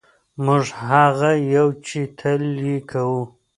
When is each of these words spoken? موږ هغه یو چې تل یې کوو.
موږ 0.45 0.65
هغه 0.87 1.31
یو 1.55 1.67
چې 1.85 1.99
تل 2.17 2.41
یې 2.65 2.77
کوو. 2.91 3.23